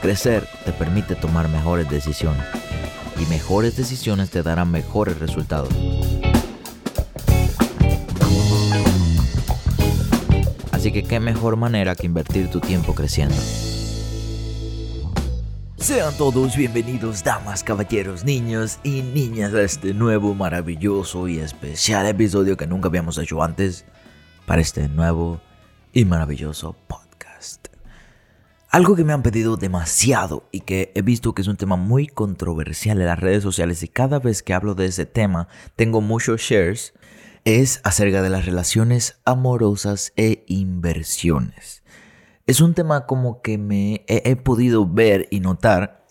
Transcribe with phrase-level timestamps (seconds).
[0.00, 2.44] Crecer te permite tomar mejores decisiones
[3.20, 5.70] y mejores decisiones te darán mejores resultados.
[10.70, 13.34] Así que qué mejor manera que invertir tu tiempo creciendo.
[15.76, 22.56] Sean todos bienvenidos, damas, caballeros, niños y niñas, a este nuevo, maravilloso y especial episodio
[22.56, 23.84] que nunca habíamos hecho antes
[24.46, 25.40] para este nuevo
[25.92, 27.67] y maravilloso podcast.
[28.70, 32.06] Algo que me han pedido demasiado y que he visto que es un tema muy
[32.06, 36.42] controversial en las redes sociales y cada vez que hablo de ese tema tengo muchos
[36.42, 36.92] shares
[37.46, 41.82] es acerca de las relaciones amorosas e inversiones.
[42.46, 46.04] Es un tema como que me he, he podido ver y notar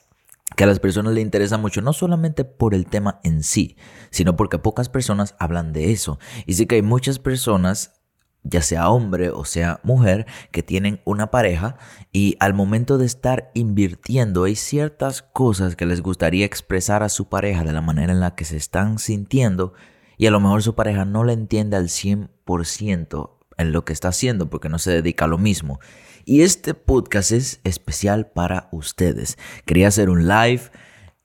[0.55, 3.77] que a las personas le interesa mucho, no solamente por el tema en sí,
[4.09, 6.17] sino porque pocas personas hablan de eso.
[6.47, 7.96] Y sí que hay muchas personas
[8.49, 11.77] ya sea hombre o sea mujer, que tienen una pareja
[12.11, 17.29] y al momento de estar invirtiendo hay ciertas cosas que les gustaría expresar a su
[17.29, 19.73] pareja de la manera en la que se están sintiendo
[20.17, 24.09] y a lo mejor su pareja no le entiende al 100% en lo que está
[24.09, 25.79] haciendo porque no se dedica a lo mismo.
[26.25, 29.37] Y este podcast es especial para ustedes.
[29.65, 30.61] Quería hacer un live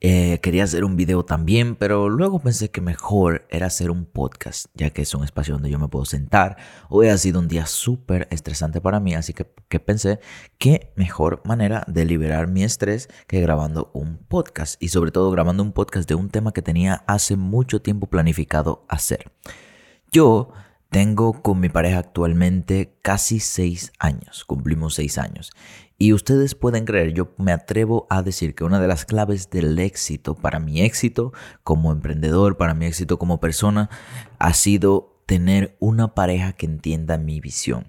[0.04, 4.66] eh, quería hacer un video también, pero luego pensé que mejor era hacer un podcast,
[4.74, 6.56] ya que es un espacio donde yo me puedo sentar.
[6.88, 9.44] Hoy ha sido un día súper estresante para mí, así que,
[9.78, 10.18] pensé
[10.58, 15.62] qué mejor manera de liberar mi estrés que grabando un podcast y sobre todo grabando
[15.62, 19.30] un podcast de un tema que tenía hace mucho tiempo planificado hacer.
[20.10, 20.50] Yo
[20.90, 25.52] tengo con mi pareja actualmente casi seis años, cumplimos seis años.
[26.02, 29.78] Y ustedes pueden creer, yo me atrevo a decir que una de las claves del
[29.78, 31.32] éxito, para mi éxito
[31.62, 33.88] como emprendedor, para mi éxito como persona,
[34.40, 37.86] ha sido tener una pareja que entienda mi visión.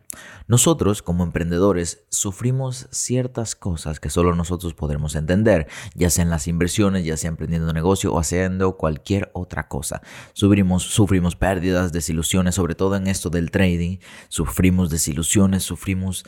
[0.47, 6.47] Nosotros como emprendedores sufrimos ciertas cosas que solo nosotros podremos entender, ya sea en las
[6.47, 10.03] inversiones, ya sea emprendiendo negocio o haciendo cualquier otra cosa.
[10.33, 13.97] Sufrimos, sufrimos pérdidas, desilusiones, sobre todo en esto del trading,
[14.29, 16.25] sufrimos desilusiones, sufrimos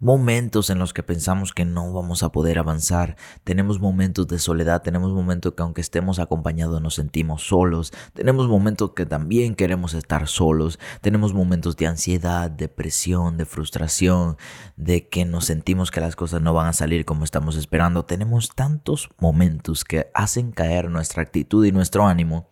[0.00, 4.82] momentos en los que pensamos que no vamos a poder avanzar, tenemos momentos de soledad,
[4.82, 10.28] tenemos momentos que aunque estemos acompañados nos sentimos solos, tenemos momentos que también queremos estar
[10.28, 14.36] solos, tenemos momentos de ansiedad, depresión, de frustración,
[14.76, 18.50] de que nos sentimos que las cosas no van a salir como estamos esperando, tenemos
[18.54, 22.48] tantos momentos que hacen caer nuestra actitud y nuestro ánimo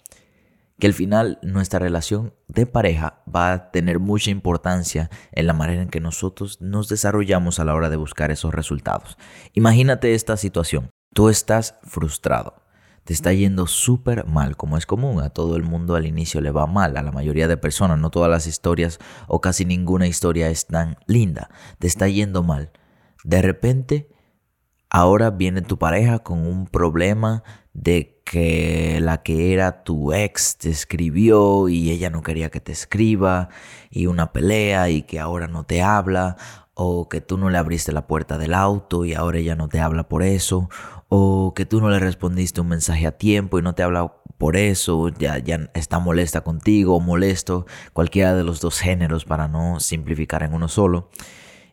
[0.78, 5.82] que al final nuestra relación de pareja va a tener mucha importancia en la manera
[5.82, 9.16] en que nosotros nos desarrollamos a la hora de buscar esos resultados.
[9.52, 10.90] Imagínate esta situación.
[11.14, 12.64] Tú estás frustrado.
[13.04, 15.20] Te está yendo súper mal, como es común.
[15.22, 17.98] A todo el mundo al inicio le va mal, a la mayoría de personas.
[17.98, 18.98] No todas las historias
[19.28, 21.50] o casi ninguna historia es tan linda.
[21.78, 22.72] Te está yendo mal.
[23.22, 24.08] De repente,
[24.88, 30.70] ahora viene tu pareja con un problema de que la que era tu ex te
[30.70, 33.50] escribió y ella no quería que te escriba
[33.90, 36.36] y una pelea y que ahora no te habla
[36.74, 39.80] o que tú no le abriste la puerta del auto y ahora ella no te
[39.80, 40.68] habla por eso
[41.08, 44.56] o que tú no le respondiste un mensaje a tiempo y no te habla por
[44.56, 49.78] eso, ya, ya está molesta contigo o molesto, cualquiera de los dos géneros para no
[49.80, 51.08] simplificar en uno solo.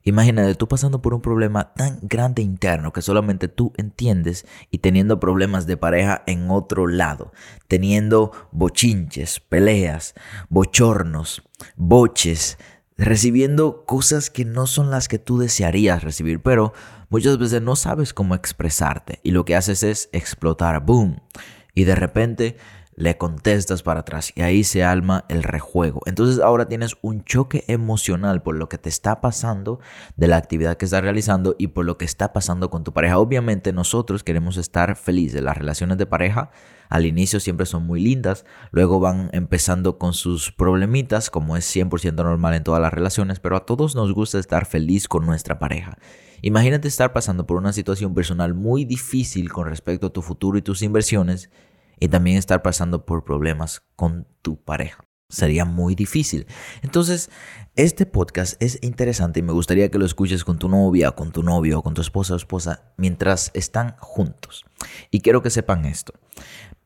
[0.03, 5.19] Imagínate tú pasando por un problema tan grande interno que solamente tú entiendes y teniendo
[5.19, 7.31] problemas de pareja en otro lado,
[7.67, 10.15] teniendo bochinches, peleas,
[10.49, 11.43] bochornos,
[11.75, 12.57] boches,
[12.97, 16.73] recibiendo cosas que no son las que tú desearías recibir, pero
[17.09, 21.21] muchas veces no sabes cómo expresarte y lo que haces es explotar, boom,
[21.73, 22.57] y de repente
[22.95, 26.01] le contestas para atrás y ahí se alma el rejuego.
[26.05, 29.79] Entonces ahora tienes un choque emocional por lo que te está pasando
[30.17, 33.17] de la actividad que estás realizando y por lo que está pasando con tu pareja.
[33.17, 35.41] Obviamente nosotros queremos estar felices.
[35.41, 36.51] Las relaciones de pareja
[36.89, 42.15] al inicio siempre son muy lindas, luego van empezando con sus problemitas, como es 100%
[42.15, 45.97] normal en todas las relaciones, pero a todos nos gusta estar feliz con nuestra pareja.
[46.41, 50.61] Imagínate estar pasando por una situación personal muy difícil con respecto a tu futuro y
[50.61, 51.49] tus inversiones
[52.01, 55.05] y también estar pasando por problemas con tu pareja.
[55.29, 56.47] Sería muy difícil.
[56.81, 57.29] Entonces,
[57.75, 61.43] este podcast es interesante y me gustaría que lo escuches con tu novia, con tu
[61.43, 64.65] novio, con tu esposa o esposa mientras están juntos.
[65.11, 66.13] Y quiero que sepan esto.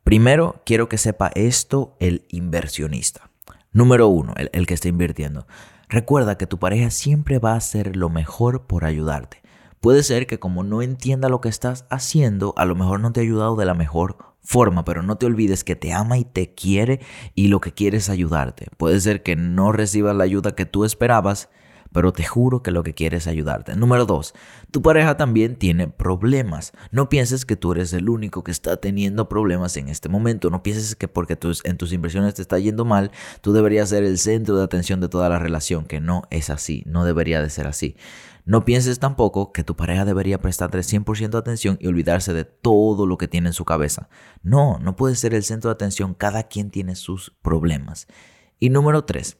[0.03, 3.31] Primero, quiero que sepa esto el inversionista.
[3.71, 5.47] Número uno, el, el que está invirtiendo.
[5.87, 9.41] Recuerda que tu pareja siempre va a hacer lo mejor por ayudarte.
[9.79, 13.21] Puede ser que como no entienda lo que estás haciendo, a lo mejor no te
[13.21, 16.53] ha ayudado de la mejor forma, pero no te olvides que te ama y te
[16.53, 17.01] quiere
[17.33, 18.67] y lo que quiere es ayudarte.
[18.77, 21.49] Puede ser que no recibas la ayuda que tú esperabas,
[21.91, 23.75] pero te juro que lo que quiere es ayudarte.
[23.75, 24.33] Número dos,
[24.69, 26.73] tu pareja también tiene problemas.
[26.91, 30.49] No pienses que tú eres el único que está teniendo problemas en este momento.
[30.49, 34.17] No pienses que porque en tus inversiones te está yendo mal, tú deberías ser el
[34.17, 37.65] centro de atención de toda la relación, que no es así, no debería de ser
[37.65, 37.95] así.
[38.45, 43.17] No pienses tampoco que tu pareja debería prestarte 100% atención y olvidarse de todo lo
[43.17, 44.07] que tiene en su cabeza.
[44.43, 48.07] No, no puede ser el centro de atención, cada quien tiene sus problemas.
[48.59, 49.37] Y número 3,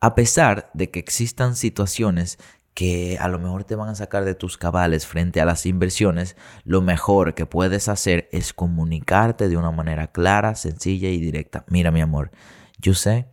[0.00, 2.38] a pesar de que existan situaciones
[2.74, 6.36] que a lo mejor te van a sacar de tus cabales frente a las inversiones,
[6.64, 11.64] lo mejor que puedes hacer es comunicarte de una manera clara, sencilla y directa.
[11.68, 12.32] Mira mi amor,
[12.78, 13.28] yo sé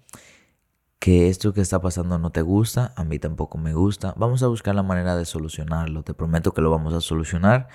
[0.99, 4.13] que esto que está pasando no te gusta, a mí tampoco me gusta.
[4.17, 6.03] Vamos a buscar la manera de solucionarlo.
[6.03, 7.67] Te prometo que lo vamos a solucionar,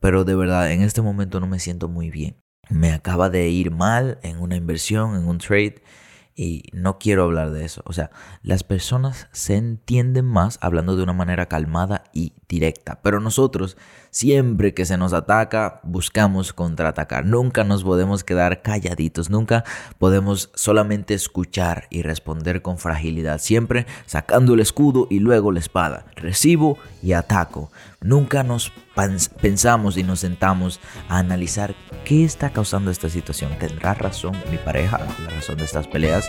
[0.00, 2.36] pero de verdad en este momento no me siento muy bien.
[2.70, 5.82] Me acaba de ir mal en una inversión, en un trade
[6.38, 7.82] y no quiero hablar de eso.
[7.84, 8.10] O sea,
[8.42, 13.00] las personas se entienden más hablando de una manera calmada y directa.
[13.02, 13.76] Pero nosotros,
[14.18, 17.24] siempre que se nos ataca, buscamos contraatacar.
[17.24, 19.30] Nunca nos podemos quedar calladitos.
[19.30, 19.62] Nunca
[19.98, 23.38] podemos solamente escuchar y responder con fragilidad.
[23.38, 26.06] Siempre sacando el escudo y luego la espada.
[26.16, 27.70] Recibo y ataco.
[28.00, 28.72] Nunca nos
[29.40, 33.56] pensamos y nos sentamos a analizar qué está causando esta situación.
[33.60, 36.28] ¿Tendrá razón mi pareja la razón de estas peleas?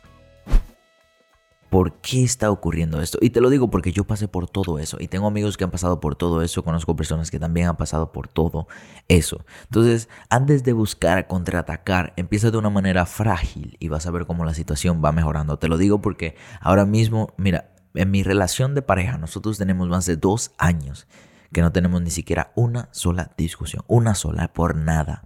[1.71, 3.17] ¿Por qué está ocurriendo esto?
[3.21, 5.71] Y te lo digo porque yo pasé por todo eso y tengo amigos que han
[5.71, 8.67] pasado por todo eso, conozco personas que también han pasado por todo
[9.07, 9.45] eso.
[9.63, 14.43] Entonces, antes de buscar contraatacar, empieza de una manera frágil y vas a ver cómo
[14.43, 15.59] la situación va mejorando.
[15.59, 20.05] Te lo digo porque ahora mismo, mira, en mi relación de pareja, nosotros tenemos más
[20.05, 21.07] de dos años
[21.53, 25.23] que no tenemos ni siquiera una sola discusión, una sola por nada.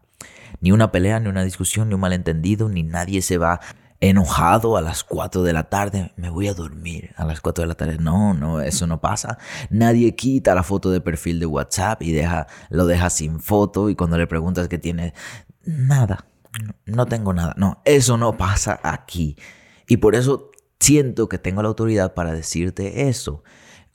[0.61, 3.61] Ni una pelea, ni una discusión, ni un malentendido, ni nadie se va
[4.01, 7.67] enojado a las 4 de la tarde, me voy a dormir a las 4 de
[7.67, 7.97] la tarde.
[7.97, 9.37] No, no, eso no pasa.
[9.69, 13.95] Nadie quita la foto de perfil de WhatsApp y deja, lo deja sin foto y
[13.95, 15.13] cuando le preguntas qué tiene,
[15.63, 16.25] nada,
[16.85, 17.53] no tengo nada.
[17.57, 19.37] No, eso no pasa aquí.
[19.87, 23.43] Y por eso siento que tengo la autoridad para decirte eso.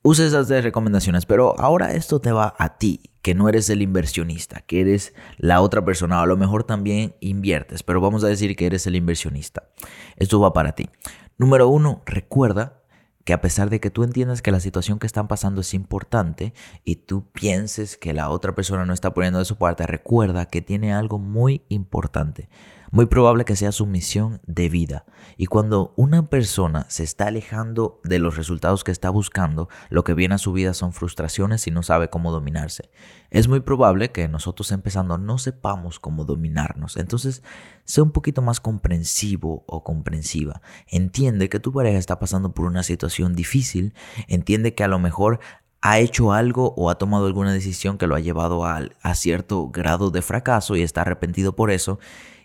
[0.03, 4.61] Usa esas recomendaciones, pero ahora esto te va a ti, que no eres el inversionista,
[4.63, 8.67] que eres la otra persona, a lo mejor también inviertes, pero vamos a decir que
[8.67, 9.69] eres el inversionista.
[10.17, 10.89] Esto va para ti.
[11.37, 12.81] Número uno, recuerda
[13.25, 16.55] que a pesar de que tú entiendas que la situación que están pasando es importante
[16.85, 20.63] y tú pienses que la otra persona no está poniendo de su parte, recuerda que
[20.63, 22.49] tiene algo muy importante.
[22.93, 25.05] Muy probable que sea su misión de vida.
[25.37, 30.15] Y cuando una persona se está alejando de los resultados que está buscando, lo que
[30.15, 32.91] viene a su vida son frustraciones y no sabe cómo dominarse.
[33.31, 36.97] Es muy probable que nosotros empezando no sepamos cómo dominarnos.
[36.97, 37.45] Entonces,
[37.85, 40.61] sea un poquito más comprensivo o comprensiva.
[40.89, 43.95] Entiende que tu pareja está pasando por una situación difícil.
[44.27, 45.39] Entiende que a lo mejor
[45.81, 49.69] ha hecho algo o ha tomado alguna decisión que lo ha llevado a, a, cierto
[49.69, 52.01] grado de fracaso y está arrepentido por eso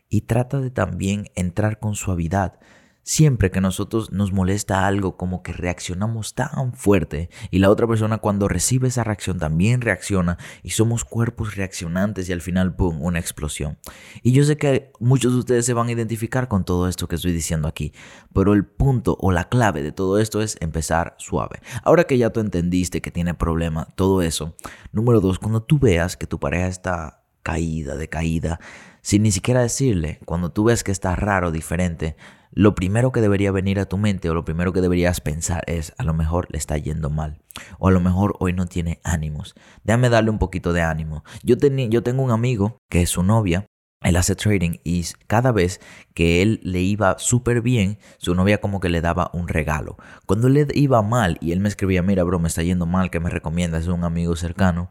[0.09, 2.59] y trata de también entrar con suavidad.
[3.07, 8.17] Siempre que nosotros nos molesta algo, como que reaccionamos tan fuerte y la otra persona
[8.17, 13.19] cuando recibe esa reacción también reacciona y somos cuerpos reaccionantes y al final, ¡pum!, una
[13.19, 13.77] explosión.
[14.23, 17.17] Y yo sé que muchos de ustedes se van a identificar con todo esto que
[17.17, 17.93] estoy diciendo aquí,
[18.33, 21.59] pero el punto o la clave de todo esto es empezar suave.
[21.83, 24.55] Ahora que ya tú entendiste que tiene problema, todo eso,
[24.91, 28.59] número dos, cuando tú veas que tu pareja está caída, decaída,
[29.01, 32.15] sin ni siquiera decirle, cuando tú ves que está raro, diferente,
[32.49, 35.93] lo primero que debería venir a tu mente o lo primero que deberías pensar es,
[35.99, 37.37] a lo mejor le está yendo mal,
[37.77, 39.53] o a lo mejor hoy no tiene ánimos.
[39.83, 41.23] Déjame darle un poquito de ánimo.
[41.43, 43.67] Yo, yo tengo un amigo que es su novia,
[44.01, 45.81] él hace trading y cada vez
[46.15, 49.97] que él le iba súper bien, su novia como que le daba un regalo.
[50.25, 53.19] Cuando le iba mal y él me escribía, mira bro, me está yendo mal, ¿qué
[53.19, 53.83] me recomiendas?
[53.83, 54.89] Es un amigo cercano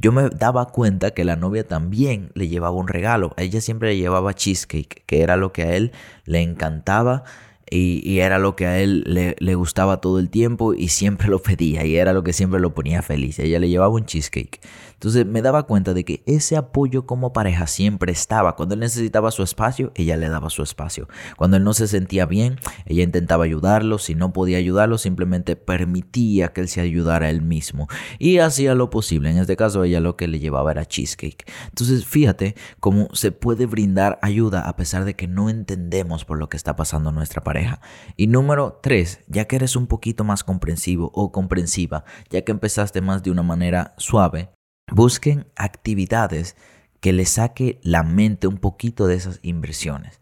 [0.00, 3.34] yo me daba cuenta que la novia también le llevaba un regalo.
[3.36, 5.92] ella siempre le llevaba cheesecake, que era lo que a él
[6.24, 7.24] le encantaba
[7.70, 11.42] y, era lo que a él le, le, gustaba todo el tiempo y siempre lo
[11.42, 13.38] pedía y era lo que siempre lo ponía feliz.
[13.38, 14.60] Ella le llevaba un cheesecake.
[14.96, 18.56] Entonces me daba cuenta de que ese apoyo como pareja siempre estaba.
[18.56, 21.06] Cuando él necesitaba su espacio, ella le daba su espacio.
[21.36, 23.98] Cuando él no se sentía bien, ella intentaba ayudarlo.
[23.98, 27.88] Si no podía ayudarlo, simplemente permitía que él se ayudara él mismo.
[28.18, 29.30] Y hacía lo posible.
[29.30, 31.44] En este caso, ella lo que le llevaba era cheesecake.
[31.68, 36.48] Entonces fíjate cómo se puede brindar ayuda a pesar de que no entendemos por lo
[36.48, 37.80] que está pasando nuestra pareja.
[38.16, 43.00] Y número tres, ya que eres un poquito más comprensivo o comprensiva, ya que empezaste
[43.00, 44.55] más de una manera suave,
[44.92, 46.54] Busquen actividades
[47.00, 50.20] que les saque la mente un poquito de esas inversiones.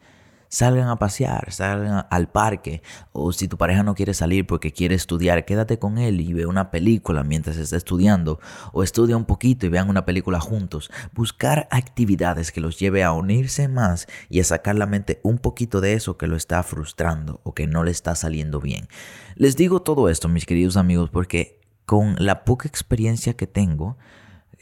[0.48, 2.80] Salgan a pasear, salgan al parque,
[3.12, 6.46] o si tu pareja no quiere salir porque quiere estudiar, quédate con él y ve
[6.46, 8.40] una película mientras está estudiando,
[8.72, 10.90] o estudia un poquito y vean una película juntos.
[11.12, 15.82] Buscar actividades que los lleve a unirse más y a sacar la mente un poquito
[15.82, 18.88] de eso que lo está frustrando o que no le está saliendo bien.
[19.34, 23.98] Les digo todo esto, mis queridos amigos, porque con la poca experiencia que tengo,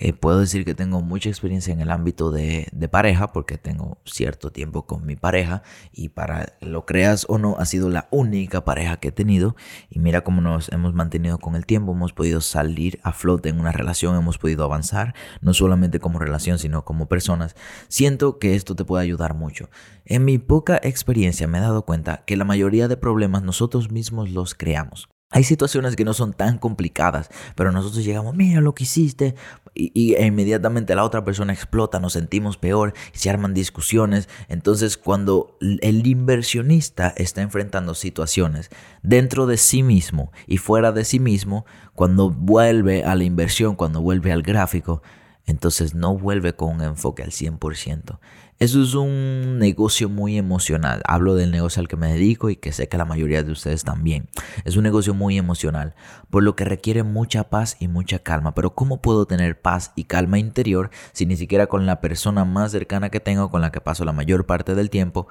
[0.04, 4.50] eh, puedo decir que tengo mucha experiencia en el ámbito de, pareja porque tengo cierto
[4.50, 8.96] tiempo con mi pareja y para lo creas o no ha sido la única pareja
[8.96, 9.54] que he tenido
[9.90, 13.60] y mira cómo nos hemos mantenido con el tiempo, hemos podido salir a flote en
[13.60, 17.54] una relación, hemos podido avanzar, no solamente como relación sino como personas.
[17.86, 19.70] Siento que esto te puede ayudar mucho.
[20.04, 24.30] En mi poca experiencia me he dado cuenta que la mayoría de problemas nosotros mismos
[24.30, 25.08] los creamos.
[25.32, 29.34] Hay situaciones que no son tan complicadas, pero nosotros llegamos, mira lo que hiciste,
[29.74, 34.28] y, e inmediatamente la otra persona explota, nos sentimos peor, se arman discusiones.
[34.48, 38.70] Entonces, cuando el inversionista está enfrentando situaciones
[39.02, 44.02] dentro de sí mismo y fuera de sí mismo, cuando vuelve a la inversión, cuando
[44.02, 45.02] vuelve al gráfico,
[45.46, 48.18] entonces no vuelve con un enfoque al 100%.
[48.62, 51.02] Eso es un negocio muy emocional.
[51.04, 53.82] Hablo del negocio al que me dedico y que sé que la mayoría de ustedes
[53.82, 54.28] también.
[54.64, 55.96] Es un negocio muy emocional,
[56.30, 58.54] por lo que requiere mucha paz y mucha calma.
[58.54, 62.70] Pero ¿cómo puedo tener paz y calma interior si ni siquiera con la persona más
[62.70, 65.26] cercana que tengo, con la que paso la mayor parte del tiempo,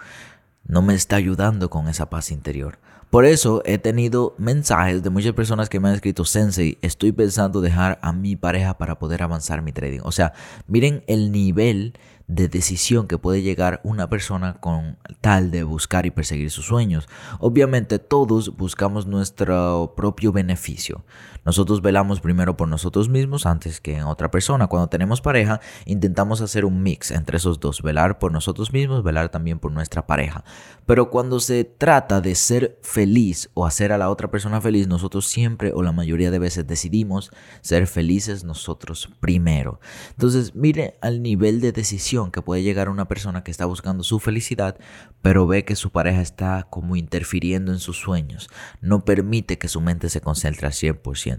[0.65, 2.79] no me está ayudando con esa paz interior?
[3.11, 7.61] Por eso he tenido mensajes de muchas personas que me han escrito, Sensei, estoy pensando
[7.61, 9.99] dejar a mi pareja para poder avanzar mi trading.
[10.03, 10.33] O sea,
[10.67, 11.93] miren el nivel
[12.35, 17.07] de decisión que puede llegar una persona con tal de buscar y perseguir sus sueños.
[17.39, 21.03] Obviamente todos buscamos nuestro propio beneficio.
[21.43, 24.67] Nosotros velamos primero por nosotros mismos antes que en otra persona.
[24.67, 29.29] Cuando tenemos pareja, intentamos hacer un mix entre esos dos, velar por nosotros mismos, velar
[29.29, 30.43] también por nuestra pareja.
[30.85, 35.27] Pero cuando se trata de ser feliz o hacer a la otra persona feliz, nosotros
[35.27, 37.31] siempre o la mayoría de veces decidimos
[37.61, 39.79] ser felices nosotros primero.
[40.11, 44.19] Entonces, mire al nivel de decisión que puede llegar una persona que está buscando su
[44.19, 44.77] felicidad,
[45.21, 48.49] pero ve que su pareja está como interfiriendo en sus sueños,
[48.81, 51.30] no permite que su mente se concentre al 100%.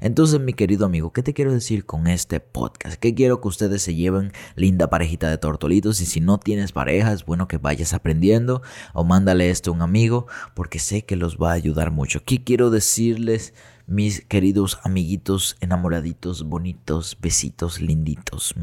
[0.00, 2.96] Entonces, mi querido amigo, ¿qué te quiero decir con este podcast?
[2.96, 7.12] Que quiero que ustedes se lleven linda parejita de tortolitos y si no tienes pareja,
[7.12, 8.62] es bueno que vayas aprendiendo
[8.92, 12.22] o mándale esto a un amigo porque sé que los va a ayudar mucho.
[12.24, 13.54] ¿Qué quiero decirles?
[13.88, 18.54] mis queridos amiguitos enamoraditos, bonitos, besitos, linditos.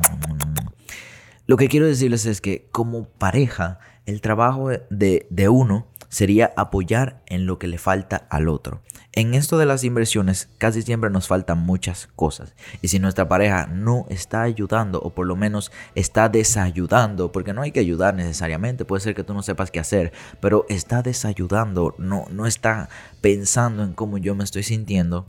[1.48, 7.22] Lo que quiero decirles es que como pareja, el trabajo de, de, uno sería apoyar
[7.26, 8.82] en lo que le falta al otro.
[9.18, 12.54] En esto de las inversiones casi siempre nos faltan muchas cosas.
[12.82, 17.62] Y si nuestra pareja no está ayudando o por lo menos está desayudando, porque no
[17.62, 21.96] hay que ayudar necesariamente, puede ser que tú no sepas qué hacer, pero está desayudando,
[21.98, 22.90] no, no está
[23.22, 25.26] pensando en cómo yo me estoy sintiendo,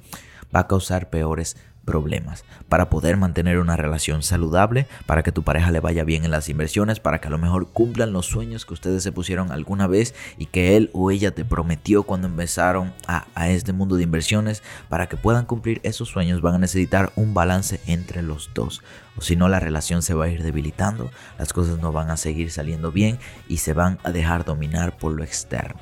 [0.54, 5.70] va a causar peores problemas, para poder mantener una relación saludable, para que tu pareja
[5.70, 8.74] le vaya bien en las inversiones, para que a lo mejor cumplan los sueños que
[8.74, 13.26] ustedes se pusieron alguna vez y que él o ella te prometió cuando empezaron a,
[13.34, 17.32] a este mundo de inversiones, para que puedan cumplir esos sueños van a necesitar un
[17.32, 18.82] balance entre los dos.
[19.16, 22.16] O si no, la relación se va a ir debilitando, las cosas no van a
[22.16, 25.80] seguir saliendo bien y se van a dejar dominar por lo externo.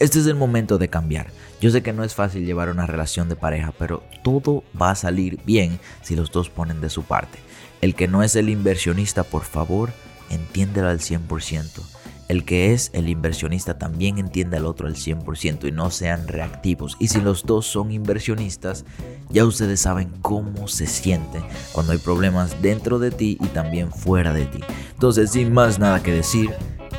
[0.00, 1.26] Este es el momento de cambiar.
[1.60, 4.94] Yo sé que no es fácil llevar una relación de pareja, pero todo va a
[4.94, 7.38] salir bien si los dos ponen de su parte.
[7.82, 9.90] El que no es el inversionista, por favor,
[10.30, 11.82] entiéndelo al 100%.
[12.28, 16.96] El que es el inversionista también entiende al otro al 100% y no sean reactivos.
[16.98, 18.86] Y si los dos son inversionistas,
[19.28, 21.42] ya ustedes saben cómo se siente
[21.72, 24.60] cuando hay problemas dentro de ti y también fuera de ti.
[24.92, 26.54] Entonces, sin más nada que decir,